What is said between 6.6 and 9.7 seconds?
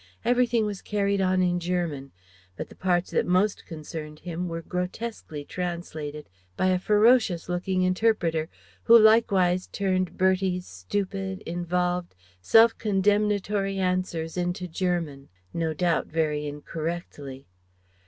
a ferocious looking interpreter, who likewise